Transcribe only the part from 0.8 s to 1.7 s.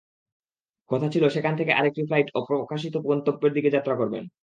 কথা ছিল, সেখান